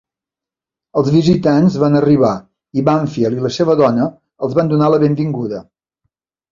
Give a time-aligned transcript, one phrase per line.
[1.01, 2.33] Els visitants van arribar
[2.83, 4.11] i Banfield i la seva dona
[4.49, 5.67] els van donar la benvinguda.